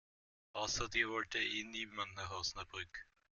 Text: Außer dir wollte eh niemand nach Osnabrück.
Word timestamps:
Außer 0.53 0.89
dir 0.89 1.09
wollte 1.11 1.37
eh 1.37 1.63
niemand 1.63 2.15
nach 2.15 2.31
Osnabrück. 2.31 3.07